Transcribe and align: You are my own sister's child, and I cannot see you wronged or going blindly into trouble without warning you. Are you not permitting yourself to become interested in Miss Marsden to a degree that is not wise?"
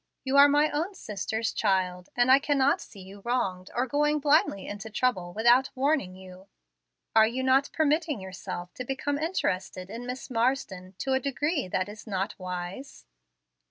You 0.23 0.35
are 0.37 0.47
my 0.47 0.71
own 0.71 0.95
sister's 0.95 1.53
child, 1.53 2.09
and 2.15 2.31
I 2.31 2.39
cannot 2.39 2.81
see 2.81 3.01
you 3.01 3.21
wronged 3.23 3.69
or 3.75 3.85
going 3.85 4.17
blindly 4.19 4.65
into 4.65 4.89
trouble 4.89 5.31
without 5.31 5.69
warning 5.75 6.15
you. 6.15 6.47
Are 7.15 7.27
you 7.27 7.43
not 7.43 7.69
permitting 7.71 8.19
yourself 8.19 8.73
to 8.73 8.83
become 8.83 9.19
interested 9.19 9.91
in 9.91 10.07
Miss 10.07 10.31
Marsden 10.31 10.95
to 10.97 11.13
a 11.13 11.19
degree 11.19 11.67
that 11.67 11.87
is 11.87 12.07
not 12.07 12.33
wise?" 12.39 13.05